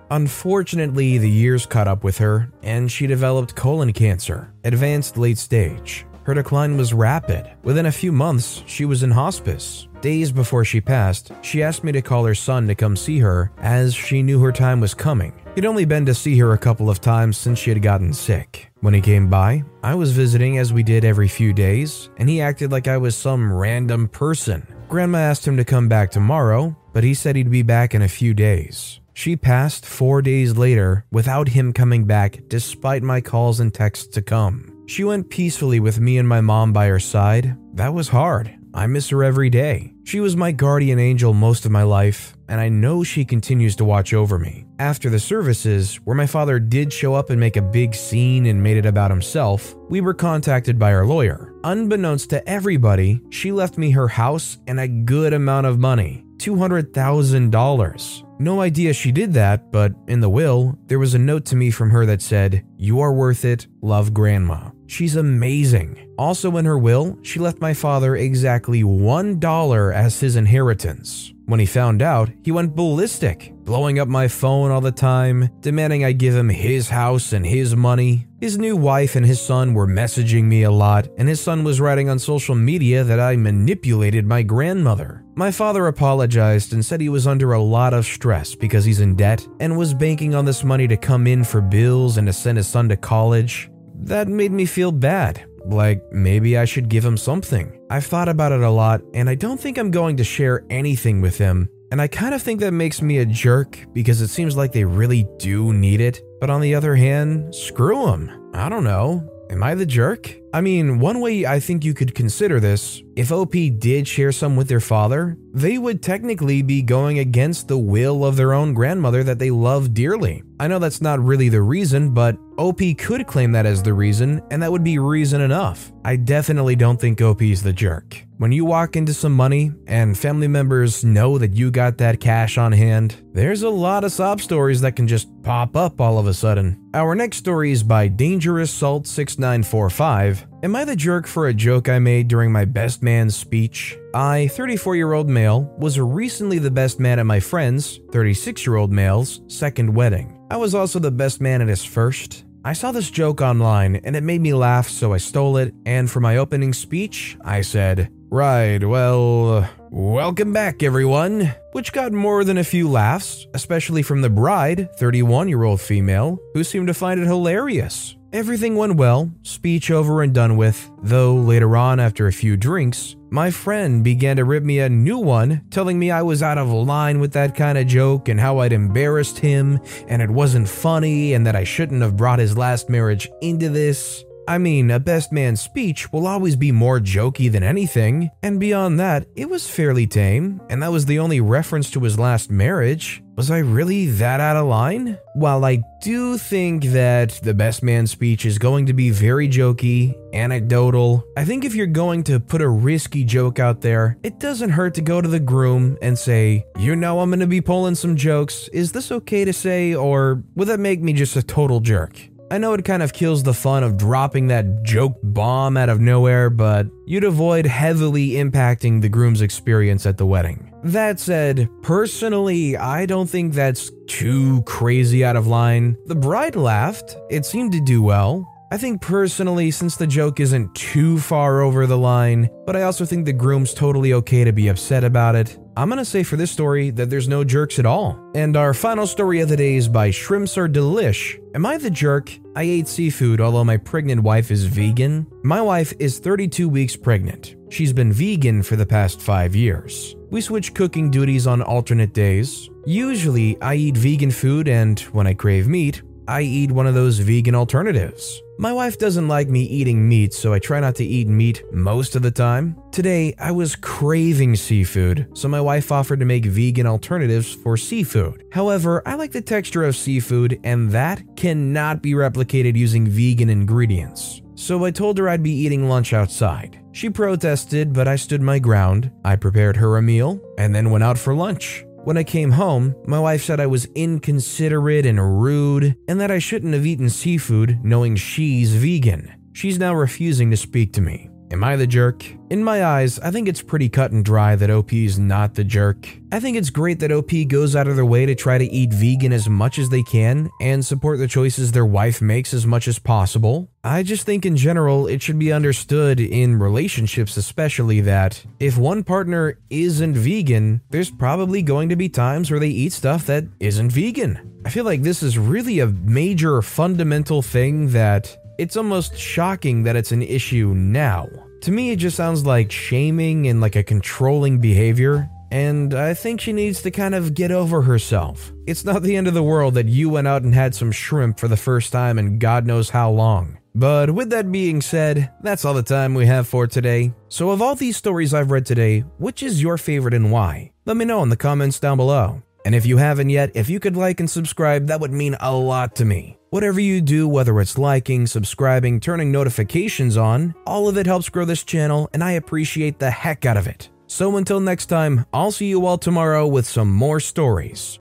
Unfortunately, 0.11 1.17
the 1.17 1.29
years 1.29 1.65
caught 1.65 1.87
up 1.87 2.03
with 2.03 2.17
her, 2.19 2.51
and 2.63 2.91
she 2.91 3.07
developed 3.07 3.55
colon 3.55 3.93
cancer, 3.93 4.53
advanced 4.63 5.17
late 5.17 5.37
stage. 5.37 6.05
Her 6.27 6.33
decline 6.33 6.75
was 6.75 6.93
rapid. 6.93 7.49
Within 7.63 7.85
a 7.85 7.91
few 7.91 8.11
months, 8.11 8.61
she 8.65 8.83
was 8.83 9.01
in 9.01 9.11
hospice. 9.11 9.87
Days 10.01 10.29
before 10.29 10.65
she 10.65 10.81
passed, 10.81 11.31
she 11.41 11.63
asked 11.63 11.85
me 11.85 11.93
to 11.93 12.01
call 12.01 12.25
her 12.25 12.35
son 12.35 12.67
to 12.67 12.75
come 12.75 12.97
see 12.97 13.19
her 13.19 13.49
as 13.59 13.95
she 13.95 14.21
knew 14.21 14.41
her 14.41 14.51
time 14.51 14.81
was 14.81 14.93
coming. 14.93 15.31
He'd 15.55 15.65
only 15.65 15.85
been 15.85 16.05
to 16.05 16.13
see 16.13 16.37
her 16.39 16.51
a 16.51 16.57
couple 16.57 16.89
of 16.89 16.99
times 16.99 17.37
since 17.37 17.57
she 17.57 17.69
had 17.69 17.81
gotten 17.81 18.11
sick. 18.11 18.69
When 18.81 18.93
he 18.93 18.99
came 18.99 19.29
by, 19.29 19.63
I 19.81 19.95
was 19.95 20.11
visiting 20.11 20.57
as 20.57 20.73
we 20.73 20.83
did 20.83 21.05
every 21.05 21.29
few 21.29 21.53
days, 21.53 22.09
and 22.17 22.27
he 22.27 22.41
acted 22.41 22.73
like 22.73 22.89
I 22.89 22.97
was 22.97 23.15
some 23.15 23.53
random 23.53 24.09
person. 24.09 24.67
Grandma 24.89 25.19
asked 25.19 25.47
him 25.47 25.55
to 25.55 25.63
come 25.63 25.87
back 25.87 26.11
tomorrow, 26.11 26.75
but 26.91 27.05
he 27.05 27.13
said 27.13 27.37
he'd 27.37 27.49
be 27.49 27.61
back 27.61 27.95
in 27.95 28.01
a 28.01 28.09
few 28.09 28.33
days. 28.33 28.99
She 29.13 29.37
passed 29.37 29.85
four 29.85 30.21
days 30.21 30.57
later 30.57 31.05
without 31.09 31.47
him 31.47 31.71
coming 31.71 32.03
back 32.03 32.41
despite 32.49 33.01
my 33.01 33.21
calls 33.21 33.61
and 33.61 33.73
texts 33.73 34.07
to 34.07 34.21
come. 34.21 34.76
She 34.87 35.03
went 35.03 35.29
peacefully 35.29 35.81
with 35.81 35.99
me 35.99 36.17
and 36.17 36.27
my 36.27 36.39
mom 36.39 36.71
by 36.71 36.87
her 36.87 36.99
side. 36.99 37.57
That 37.73 37.93
was 37.93 38.07
hard. 38.07 38.57
I 38.73 38.87
miss 38.87 39.09
her 39.09 39.21
every 39.21 39.49
day. 39.49 39.93
She 40.05 40.21
was 40.21 40.37
my 40.37 40.53
guardian 40.53 40.97
angel 40.97 41.33
most 41.33 41.65
of 41.65 41.71
my 41.71 41.83
life, 41.83 42.37
and 42.47 42.61
I 42.61 42.69
know 42.69 43.03
she 43.03 43.25
continues 43.25 43.75
to 43.77 43.85
watch 43.85 44.13
over 44.13 44.39
me. 44.39 44.65
After 44.79 45.09
the 45.09 45.19
services, 45.19 45.97
where 46.05 46.15
my 46.15 46.25
father 46.25 46.57
did 46.57 46.93
show 46.93 47.15
up 47.15 47.29
and 47.29 47.39
make 47.39 47.57
a 47.57 47.61
big 47.61 47.93
scene 47.93 48.45
and 48.45 48.63
made 48.63 48.77
it 48.77 48.85
about 48.85 49.11
himself, 49.11 49.75
we 49.89 49.99
were 49.99 50.13
contacted 50.13 50.79
by 50.79 50.93
our 50.93 51.05
lawyer. 51.05 51.53
Unbeknownst 51.65 52.29
to 52.29 52.47
everybody, 52.47 53.19
she 53.29 53.51
left 53.51 53.77
me 53.77 53.91
her 53.91 54.07
house 54.07 54.57
and 54.67 54.79
a 54.79 54.87
good 54.87 55.33
amount 55.33 55.67
of 55.67 55.79
money 55.79 56.23
$200,000. 56.37 58.23
No 58.39 58.61
idea 58.61 58.93
she 58.93 59.11
did 59.11 59.33
that, 59.33 59.71
but 59.71 59.91
in 60.07 60.19
the 60.19 60.29
will, 60.29 60.77
there 60.85 60.99
was 60.99 61.15
a 61.15 61.19
note 61.19 61.45
to 61.45 61.55
me 61.55 61.71
from 61.71 61.89
her 61.89 62.05
that 62.05 62.21
said, 62.21 62.63
You 62.77 63.01
are 63.01 63.11
worth 63.11 63.43
it, 63.43 63.67
love 63.81 64.13
grandma. 64.13 64.69
She's 64.87 65.15
amazing. 65.17 66.13
Also, 66.17 66.57
in 66.57 66.65
her 66.65 66.77
will, 66.77 67.19
she 67.21 67.39
left 67.39 67.61
my 67.61 67.73
father 67.73 68.15
exactly 68.15 68.83
$1 68.83 69.93
as 69.93 70.19
his 70.19 70.35
inheritance. 70.35 71.33
When 71.45 71.59
he 71.61 71.65
found 71.65 72.01
out, 72.01 72.29
he 72.43 72.51
went 72.51 72.75
ballistic, 72.75 73.53
blowing 73.63 73.99
up 73.99 74.09
my 74.09 74.27
phone 74.27 74.69
all 74.69 74.81
the 74.81 74.91
time, 74.91 75.49
demanding 75.61 76.03
I 76.03 76.11
give 76.11 76.35
him 76.35 76.49
his 76.49 76.89
house 76.89 77.31
and 77.31 77.45
his 77.45 77.73
money. 77.73 78.27
His 78.41 78.57
new 78.57 78.75
wife 78.75 79.15
and 79.15 79.25
his 79.25 79.39
son 79.39 79.73
were 79.73 79.87
messaging 79.87 80.43
me 80.43 80.63
a 80.63 80.71
lot, 80.71 81.07
and 81.17 81.27
his 81.27 81.39
son 81.39 81.63
was 81.63 81.79
writing 81.79 82.09
on 82.09 82.19
social 82.19 82.53
media 82.55 83.03
that 83.05 83.19
I 83.19 83.37
manipulated 83.37 84.25
my 84.25 84.41
grandmother. 84.43 85.23
My 85.35 85.51
father 85.51 85.87
apologized 85.87 86.73
and 86.73 86.83
said 86.83 86.99
he 86.99 87.07
was 87.07 87.27
under 87.27 87.53
a 87.53 87.61
lot 87.61 87.93
of 87.93 88.05
stress 88.05 88.53
because 88.53 88.83
he's 88.83 88.99
in 88.99 89.15
debt 89.15 89.47
and 89.59 89.77
was 89.77 89.93
banking 89.93 90.35
on 90.35 90.43
this 90.43 90.63
money 90.63 90.87
to 90.87 90.97
come 90.97 91.27
in 91.27 91.43
for 91.43 91.61
bills 91.61 92.17
and 92.17 92.27
to 92.27 92.33
send 92.33 92.57
his 92.57 92.67
son 92.67 92.89
to 92.89 92.97
college. 92.97 93.69
That 93.97 94.27
made 94.27 94.51
me 94.51 94.65
feel 94.65 94.91
bad. 94.91 95.45
Like, 95.65 96.01
maybe 96.11 96.57
I 96.57 96.65
should 96.65 96.87
give 96.87 97.03
him 97.03 97.17
something. 97.17 97.79
I've 97.89 98.05
thought 98.05 98.29
about 98.29 98.51
it 98.51 98.61
a 98.61 98.69
lot, 98.69 99.01
and 99.13 99.29
I 99.29 99.35
don't 99.35 99.59
think 99.59 99.77
I'm 99.77 99.91
going 99.91 100.17
to 100.17 100.23
share 100.23 100.65
anything 100.69 101.19
with 101.19 101.37
him. 101.37 101.69
And 101.91 102.01
I 102.01 102.07
kind 102.07 102.33
of 102.33 102.41
think 102.41 102.59
that 102.59 102.71
makes 102.71 103.01
me 103.01 103.17
a 103.19 103.25
jerk 103.25 103.77
because 103.93 104.21
it 104.21 104.27
seems 104.27 104.55
like 104.55 104.71
they 104.71 104.83
really 104.83 105.27
do 105.37 105.73
need 105.73 106.01
it. 106.01 106.21
But 106.39 106.49
on 106.49 106.61
the 106.61 106.75
other 106.75 106.95
hand, 106.95 107.53
screw 107.53 108.05
them. 108.05 108.51
I 108.53 108.69
don't 108.69 108.83
know. 108.83 109.29
Am 109.49 109.63
I 109.63 109.75
the 109.75 109.85
jerk? 109.85 110.35
I 110.57 110.61
mean, 110.61 110.97
one 110.97 111.19
way 111.19 111.45
I 111.45 111.59
think 111.59 111.85
you 111.85 111.93
could 111.93 112.15
consider 112.15 112.59
this 112.59 113.03
if 113.17 113.31
OP 113.31 113.53
did 113.79 114.07
share 114.07 114.31
some 114.31 114.55
with 114.55 114.67
their 114.67 114.79
father, 114.79 115.37
they 115.51 115.79
would 115.79 116.03
technically 116.03 116.61
be 116.61 116.83
going 116.83 117.17
against 117.17 117.67
the 117.67 117.77
will 117.77 118.23
of 118.23 118.35
their 118.35 118.53
own 118.53 118.75
grandmother 118.75 119.23
that 119.23 119.39
they 119.39 119.49
love 119.49 119.95
dearly. 119.95 120.43
I 120.59 120.67
know 120.67 120.77
that's 120.77 121.01
not 121.01 121.19
really 121.19 121.49
the 121.49 121.63
reason, 121.63 122.13
but 122.13 122.37
OP 122.59 122.79
could 122.97 123.25
claim 123.25 123.51
that 123.53 123.65
as 123.65 123.81
the 123.81 123.93
reason, 123.93 124.41
and 124.51 124.61
that 124.61 124.71
would 124.71 124.83
be 124.83 124.99
reason 124.99 125.41
enough. 125.41 125.91
I 126.05 126.15
definitely 126.15 126.75
don't 126.75 127.01
think 127.01 127.21
OP 127.21 127.41
is 127.41 127.63
the 127.63 127.73
jerk. 127.73 128.23
When 128.37 128.51
you 128.51 128.65
walk 128.65 128.95
into 128.95 129.15
some 129.15 129.33
money 129.33 129.71
and 129.87 130.17
family 130.17 130.47
members 130.47 131.03
know 131.03 131.39
that 131.39 131.55
you 131.55 131.71
got 131.71 131.97
that 131.97 132.19
cash 132.19 132.59
on 132.59 132.71
hand, 132.71 133.15
there's 133.33 133.63
a 133.63 133.69
lot 133.69 134.03
of 134.03 134.11
sob 134.11 134.41
stories 134.41 134.81
that 134.81 134.95
can 134.95 135.07
just 135.07 135.27
pop 135.41 135.75
up 135.75 135.99
all 135.99 136.19
of 136.19 136.27
a 136.27 136.35
sudden. 136.35 136.79
Our 136.93 137.15
next 137.15 137.37
story 137.37 137.71
is 137.71 137.81
by 137.81 138.07
Dangerous 138.07 138.69
Salt 138.69 139.07
6945 139.07 140.46
Am 140.63 140.75
I 140.75 140.85
the 140.85 140.95
jerk 140.95 141.27
for 141.27 141.47
a 141.47 141.53
joke 141.53 141.87
I 141.87 141.99
made 141.99 142.27
during 142.27 142.51
my 142.51 142.65
best 142.65 143.03
man 143.03 143.29
speech? 143.29 143.95
I, 144.13 144.47
34 144.47 144.95
year 144.95 145.13
old 145.13 145.29
male, 145.29 145.71
was 145.77 145.99
recently 145.99 146.57
the 146.57 146.71
best 146.71 146.99
man 146.99 147.19
at 147.19 147.25
my 147.25 147.39
friend's, 147.39 147.99
36 148.11 148.65
year 148.65 148.75
old 148.75 148.91
male's, 148.91 149.41
second 149.47 149.93
wedding. 149.93 150.37
I 150.49 150.57
was 150.57 150.73
also 150.73 150.97
the 150.97 151.11
best 151.11 151.41
man 151.41 151.61
at 151.61 151.67
his 151.67 151.85
first. 151.85 152.43
I 152.65 152.73
saw 152.73 152.91
this 152.91 153.11
joke 153.11 153.39
online 153.39 153.97
and 153.97 154.15
it 154.15 154.23
made 154.23 154.41
me 154.41 154.53
laugh, 154.53 154.89
so 154.89 155.13
I 155.13 155.17
stole 155.17 155.57
it. 155.57 155.73
And 155.85 156.09
for 156.09 156.19
my 156.19 156.37
opening 156.37 156.73
speech, 156.73 157.37
I 157.45 157.61
said, 157.61 158.09
Right, 158.29 158.83
well, 158.83 159.69
welcome 159.89 160.51
back, 160.51 160.83
everyone. 160.83 161.55
Which 161.71 161.93
got 161.93 162.11
more 162.11 162.43
than 162.43 162.57
a 162.57 162.63
few 162.65 162.89
laughs, 162.89 163.47
especially 163.53 164.01
from 164.01 164.19
the 164.19 164.29
bride, 164.29 164.89
31 164.97 165.47
year 165.47 165.63
old 165.63 165.79
female, 165.79 166.37
who 166.53 166.65
seemed 166.65 166.87
to 166.87 166.93
find 166.93 167.21
it 167.21 167.25
hilarious. 167.25 168.16
Everything 168.33 168.75
went 168.75 168.97
well, 168.97 169.31
speech 169.43 169.89
over 169.89 170.21
and 170.21 170.33
done 170.33 170.57
with, 170.57 170.91
though 171.01 171.35
later 171.35 171.77
on, 171.77 171.97
after 171.97 172.27
a 172.27 172.33
few 172.33 172.57
drinks, 172.57 173.15
my 173.29 173.49
friend 173.49 174.03
began 174.03 174.35
to 174.35 174.43
rip 174.43 174.63
me 174.63 174.79
a 174.79 174.89
new 174.89 175.17
one, 175.17 175.61
telling 175.71 175.97
me 175.97 176.11
I 176.11 176.21
was 176.21 176.43
out 176.43 176.57
of 176.57 176.69
line 176.69 177.21
with 177.21 177.31
that 177.33 177.55
kind 177.55 177.77
of 177.77 177.87
joke 177.87 178.27
and 178.27 178.37
how 178.37 178.59
I'd 178.59 178.73
embarrassed 178.73 179.39
him 179.39 179.79
and 180.09 180.21
it 180.21 180.29
wasn't 180.29 180.67
funny 180.67 181.33
and 181.35 181.47
that 181.47 181.55
I 181.55 181.63
shouldn't 181.63 182.01
have 182.01 182.17
brought 182.17 182.39
his 182.39 182.57
last 182.57 182.89
marriage 182.89 183.29
into 183.41 183.69
this. 183.69 184.25
I 184.45 184.57
mean, 184.57 184.91
a 184.91 184.99
best 184.99 185.31
man 185.31 185.55
speech 185.55 186.11
will 186.11 186.27
always 186.27 186.57
be 186.57 186.71
more 186.73 186.99
jokey 186.99 187.49
than 187.49 187.63
anything, 187.63 188.29
and 188.43 188.59
beyond 188.59 188.99
that, 188.99 189.25
it 189.35 189.49
was 189.49 189.69
fairly 189.69 190.07
tame, 190.07 190.61
and 190.69 190.83
that 190.83 190.91
was 190.91 191.05
the 191.05 191.19
only 191.19 191.39
reference 191.39 191.91
to 191.91 191.99
his 192.01 192.19
last 192.19 192.51
marriage. 192.51 193.23
Was 193.37 193.51
I 193.51 193.59
really 193.59 194.07
that 194.07 194.39
out 194.39 194.57
of 194.57 194.65
line? 194.65 195.19
While 195.35 195.63
I 195.63 195.83
do 196.01 196.39
think 196.39 196.85
that 196.85 197.39
the 197.43 197.53
best 197.53 197.83
man 197.83 198.07
speech 198.07 198.47
is 198.47 198.57
going 198.57 198.87
to 198.87 198.93
be 198.93 199.11
very 199.11 199.47
jokey, 199.47 200.15
anecdotal, 200.33 201.23
I 201.37 201.45
think 201.45 201.63
if 201.63 201.75
you're 201.75 201.85
going 201.85 202.23
to 202.23 202.39
put 202.39 202.63
a 202.63 202.67
risky 202.67 203.23
joke 203.23 203.59
out 203.59 203.81
there, 203.81 204.17
it 204.23 204.39
doesn't 204.39 204.71
hurt 204.71 204.95
to 204.95 205.03
go 205.03 205.21
to 205.21 205.29
the 205.29 205.39
groom 205.39 205.99
and 206.01 206.17
say, 206.17 206.65
You 206.79 206.95
know, 206.95 207.19
I'm 207.19 207.29
going 207.29 207.41
to 207.41 207.45
be 207.45 207.61
pulling 207.61 207.93
some 207.93 208.15
jokes. 208.15 208.69
Is 208.69 208.91
this 208.91 209.11
okay 209.11 209.45
to 209.45 209.53
say, 209.53 209.93
or 209.93 210.41
would 210.55 210.67
that 210.69 210.79
make 210.79 211.03
me 211.03 211.13
just 211.13 211.35
a 211.35 211.43
total 211.43 211.79
jerk? 211.79 212.19
I 212.49 212.57
know 212.57 212.73
it 212.73 212.85
kind 212.85 213.03
of 213.03 213.13
kills 213.13 213.43
the 213.43 213.53
fun 213.53 213.83
of 213.83 213.97
dropping 213.97 214.47
that 214.47 214.81
joke 214.81 215.19
bomb 215.21 215.77
out 215.77 215.89
of 215.89 215.99
nowhere, 215.99 216.49
but 216.49 216.87
you'd 217.05 217.25
avoid 217.25 217.67
heavily 217.67 218.29
impacting 218.29 219.01
the 219.01 219.09
groom's 219.09 219.41
experience 219.41 220.07
at 220.07 220.17
the 220.17 220.25
wedding. 220.25 220.73
That 220.87 221.19
said, 221.19 221.69
personally, 221.81 222.77
I 222.77 223.05
don't 223.05 223.29
think 223.29 223.53
that's 223.53 223.91
too 224.07 224.61
crazy 224.61 225.25
out 225.25 225.35
of 225.35 225.45
line. 225.45 225.97
The 226.05 226.15
bride 226.15 226.55
laughed, 226.55 227.17
it 227.29 227.45
seemed 227.45 227.73
to 227.73 227.81
do 227.81 228.01
well. 228.01 228.47
I 228.71 228.77
think 228.77 229.01
personally, 229.01 229.69
since 229.71 229.97
the 229.97 230.07
joke 230.07 230.39
isn't 230.39 230.73
too 230.75 231.19
far 231.19 231.59
over 231.59 231.87
the 231.87 231.97
line, 231.97 232.49
but 232.65 232.77
I 232.77 232.83
also 232.83 233.03
think 233.03 233.25
the 233.25 233.33
groom's 233.33 233.73
totally 233.73 234.13
okay 234.13 234.45
to 234.45 234.53
be 234.53 234.69
upset 234.69 235.03
about 235.03 235.35
it, 235.35 235.57
I'm 235.75 235.89
gonna 235.89 236.03
say 236.03 236.23
for 236.23 236.37
this 236.37 236.51
story 236.51 236.89
that 236.91 237.09
there's 237.09 237.27
no 237.27 237.43
jerks 237.43 237.79
at 237.79 237.85
all. 237.85 238.19
And 238.33 238.57
our 238.57 238.73
final 238.73 239.07
story 239.07 239.41
of 239.41 239.47
the 239.49 239.57
day 239.57 239.75
is 239.75 239.87
by 239.87 240.09
Shrimps 240.09 240.57
Are 240.57 240.67
Delish. 240.67 241.37
Am 241.53 241.65
I 241.65 241.77
the 241.77 241.89
jerk? 241.89 242.31
I 242.55 242.63
ate 242.63 242.87
seafood 242.87 243.39
although 243.39 243.63
my 243.63 243.77
pregnant 243.77 244.23
wife 244.23 244.51
is 244.51 244.65
vegan. 244.65 245.27
My 245.43 245.61
wife 245.61 245.93
is 245.99 246.19
32 246.19 246.67
weeks 246.67 246.95
pregnant. 246.95 247.55
She's 247.69 247.93
been 247.93 248.11
vegan 248.11 248.63
for 248.63 248.75
the 248.75 248.85
past 248.85 249.21
five 249.21 249.55
years. 249.55 250.16
We 250.29 250.41
switch 250.41 250.73
cooking 250.73 251.09
duties 251.09 251.47
on 251.47 251.61
alternate 251.61 252.13
days. 252.13 252.69
Usually, 252.85 253.59
I 253.61 253.75
eat 253.75 253.95
vegan 253.95 254.31
food, 254.31 254.67
and 254.67 254.99
when 255.13 255.25
I 255.25 255.33
crave 255.33 255.69
meat, 255.69 256.01
I 256.27 256.41
eat 256.41 256.69
one 256.69 256.85
of 256.85 256.93
those 256.93 257.19
vegan 257.19 257.55
alternatives. 257.55 258.41
My 258.59 258.73
wife 258.73 258.97
doesn't 258.97 259.29
like 259.29 259.47
me 259.47 259.61
eating 259.61 260.09
meat, 260.09 260.33
so 260.33 260.51
I 260.51 260.59
try 260.59 260.81
not 260.81 260.95
to 260.95 261.05
eat 261.05 261.29
meat 261.29 261.63
most 261.71 262.17
of 262.17 262.23
the 262.23 262.31
time. 262.31 262.75
Today, 262.91 263.33
I 263.39 263.51
was 263.51 263.77
craving 263.77 264.57
seafood, 264.57 265.29
so 265.33 265.47
my 265.47 265.61
wife 265.61 265.93
offered 265.93 266.19
to 266.19 266.25
make 266.25 266.43
vegan 266.43 266.87
alternatives 266.87 267.53
for 267.53 267.77
seafood. 267.77 268.43
However, 268.51 269.01
I 269.05 269.15
like 269.15 269.31
the 269.31 269.41
texture 269.41 269.85
of 269.85 269.95
seafood, 269.95 270.59
and 270.65 270.91
that 270.91 271.37
cannot 271.37 272.01
be 272.01 272.11
replicated 272.11 272.75
using 272.75 273.07
vegan 273.07 273.49
ingredients. 273.49 274.41
So 274.57 274.85
I 274.85 274.91
told 274.91 275.19
her 275.19 275.29
I'd 275.29 275.43
be 275.43 275.51
eating 275.51 275.87
lunch 275.87 276.13
outside. 276.13 276.79
She 276.91 277.11
protested, 277.11 277.93
but 277.93 278.07
I 278.07 278.15
stood 278.15 278.41
my 278.41 278.57
ground. 278.57 279.11
I 279.23 279.35
prepared 279.35 279.77
her 279.77 279.97
a 279.97 280.01
meal 280.01 280.41
and 280.57 280.73
then 280.73 280.89
went 280.89 281.03
out 281.03 281.19
for 281.19 281.35
lunch. 281.35 281.85
When 282.03 282.17
I 282.17 282.23
came 282.23 282.51
home, 282.51 282.95
my 283.05 283.19
wife 283.19 283.43
said 283.43 283.59
I 283.59 283.67
was 283.67 283.85
inconsiderate 283.93 285.05
and 285.05 285.41
rude, 285.41 285.95
and 286.07 286.19
that 286.19 286.31
I 286.31 286.39
shouldn't 286.39 286.73
have 286.73 286.87
eaten 286.87 287.09
seafood 287.09 287.79
knowing 287.83 288.15
she's 288.15 288.73
vegan. 288.73 289.31
She's 289.53 289.77
now 289.77 289.93
refusing 289.93 290.49
to 290.49 290.57
speak 290.57 290.91
to 290.93 291.01
me. 291.01 291.29
Am 291.49 291.63
I 291.63 291.77
the 291.77 291.87
jerk? 291.87 292.25
In 292.49 292.61
my 292.61 292.83
eyes, 292.83 293.19
I 293.19 293.31
think 293.31 293.47
it's 293.47 293.61
pretty 293.61 293.87
cut 293.87 294.11
and 294.11 294.23
dry 294.23 294.57
that 294.57 294.69
OP 294.69 294.91
is 294.91 295.17
not 295.17 295.53
the 295.53 295.63
jerk. 295.63 296.05
I 296.29 296.41
think 296.41 296.57
it's 296.57 296.69
great 296.69 296.99
that 296.99 297.11
OP 297.11 297.31
goes 297.47 297.73
out 297.73 297.87
of 297.87 297.95
their 297.95 298.05
way 298.05 298.25
to 298.25 298.35
try 298.35 298.57
to 298.57 298.65
eat 298.65 298.93
vegan 298.93 299.31
as 299.31 299.47
much 299.47 299.79
as 299.79 299.87
they 299.87 300.03
can 300.03 300.49
and 300.59 300.85
support 300.85 301.19
the 301.19 301.27
choices 301.27 301.71
their 301.71 301.85
wife 301.85 302.21
makes 302.21 302.53
as 302.53 302.67
much 302.67 302.89
as 302.89 302.99
possible. 302.99 303.69
I 303.81 304.03
just 304.03 304.25
think 304.25 304.45
in 304.45 304.57
general, 304.57 305.07
it 305.07 305.21
should 305.21 305.39
be 305.39 305.53
understood 305.53 306.19
in 306.19 306.59
relationships, 306.59 307.37
especially, 307.37 308.01
that 308.01 308.43
if 308.59 308.77
one 308.77 309.05
partner 309.05 309.57
isn't 309.69 310.15
vegan, 310.15 310.81
there's 310.89 311.11
probably 311.11 311.61
going 311.61 311.87
to 311.89 311.95
be 311.95 312.09
times 312.09 312.51
where 312.51 312.59
they 312.59 312.67
eat 312.67 312.91
stuff 312.91 313.25
that 313.27 313.45
isn't 313.61 313.91
vegan. 313.91 314.61
I 314.65 314.69
feel 314.69 314.83
like 314.83 315.01
this 315.01 315.23
is 315.23 315.37
really 315.37 315.79
a 315.79 315.87
major 315.87 316.61
fundamental 316.61 317.41
thing 317.41 317.91
that 317.91 318.37
it's 318.57 318.77
almost 318.77 319.17
shocking 319.17 319.83
that 319.83 319.95
it's 319.95 320.11
an 320.11 320.21
issue 320.21 320.73
now. 320.75 321.27
To 321.61 321.71
me, 321.71 321.91
it 321.91 321.97
just 321.97 322.17
sounds 322.17 322.45
like 322.45 322.71
shaming 322.71 323.47
and 323.47 323.61
like 323.61 323.75
a 323.75 323.83
controlling 323.83 324.59
behavior, 324.59 325.29
and 325.51 325.93
I 325.93 326.13
think 326.13 326.41
she 326.41 326.53
needs 326.53 326.81
to 326.81 326.91
kind 326.91 327.15
of 327.15 327.33
get 327.33 327.51
over 327.51 327.81
herself. 327.81 328.51
It's 328.65 328.85
not 328.85 329.01
the 329.01 329.15
end 329.15 329.27
of 329.27 329.33
the 329.33 329.43
world 329.43 329.75
that 329.75 329.87
you 329.87 330.09
went 330.09 330.27
out 330.27 330.43
and 330.43 330.53
had 330.53 330.75
some 330.75 330.91
shrimp 330.91 331.39
for 331.39 331.47
the 331.47 331.57
first 331.57 331.91
time 331.91 332.19
in 332.19 332.39
God 332.39 332.65
knows 332.65 332.89
how 332.89 333.11
long. 333.11 333.57
But 333.73 334.09
with 334.09 334.31
that 334.31 334.51
being 334.51 334.81
said, 334.81 335.31
that's 335.41 335.63
all 335.63 335.75
the 335.75 335.83
time 335.83 336.15
we 336.15 336.25
have 336.25 336.47
for 336.47 336.65
today. 336.65 337.13
So, 337.29 337.51
of 337.51 337.61
all 337.61 337.75
these 337.75 337.95
stories 337.95 338.33
I've 338.33 338.49
read 338.49 338.65
today, 338.65 339.01
which 339.19 339.43
is 339.43 339.61
your 339.61 339.77
favorite 339.77 340.15
and 340.15 340.31
why? 340.31 340.71
Let 340.85 340.97
me 340.97 341.05
know 341.05 341.21
in 341.21 341.29
the 341.29 341.37
comments 341.37 341.79
down 341.79 341.97
below. 341.97 342.41
And 342.65 342.75
if 342.75 342.85
you 342.85 342.97
haven't 342.97 343.29
yet, 343.29 343.51
if 343.53 343.69
you 343.69 343.79
could 343.79 343.95
like 343.95 344.19
and 344.19 344.29
subscribe, 344.29 344.87
that 344.87 344.99
would 344.99 345.11
mean 345.11 345.35
a 345.39 345.55
lot 345.55 345.95
to 345.97 346.05
me. 346.05 346.37
Whatever 346.49 346.79
you 346.79 347.01
do, 347.01 347.27
whether 347.27 347.59
it's 347.59 347.77
liking, 347.77 348.25
subscribing, 348.25 348.99
turning 348.99 349.31
notifications 349.31 350.17
on, 350.17 350.55
all 350.65 350.87
of 350.87 350.97
it 350.97 351.05
helps 351.05 351.29
grow 351.29 351.45
this 351.45 351.63
channel, 351.63 352.09
and 352.13 352.23
I 352.23 352.31
appreciate 352.31 352.99
the 352.99 353.11
heck 353.11 353.45
out 353.45 353.57
of 353.57 353.67
it. 353.67 353.89
So 354.07 354.37
until 354.37 354.59
next 354.59 354.85
time, 354.85 355.25
I'll 355.33 355.51
see 355.51 355.67
you 355.67 355.85
all 355.85 355.97
tomorrow 355.97 356.47
with 356.47 356.65
some 356.65 356.89
more 356.89 357.19
stories. 357.19 357.99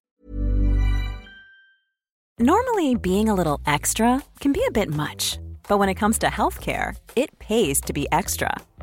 Normally, 2.38 2.94
being 2.94 3.28
a 3.28 3.34
little 3.34 3.60
extra 3.66 4.22
can 4.40 4.52
be 4.52 4.62
a 4.68 4.70
bit 4.70 4.90
much, 4.90 5.38
but 5.68 5.78
when 5.78 5.88
it 5.88 5.94
comes 5.94 6.18
to 6.18 6.26
healthcare, 6.26 6.94
it 7.16 7.36
pays 7.38 7.80
to 7.80 7.92
be 7.92 8.06
extra. 8.12 8.54